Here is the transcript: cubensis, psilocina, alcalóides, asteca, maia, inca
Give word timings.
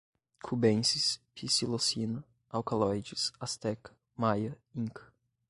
cubensis, 0.41 1.21
psilocina, 1.35 2.23
alcalóides, 2.49 3.31
asteca, 3.39 3.91
maia, 4.17 4.57
inca 4.75 5.13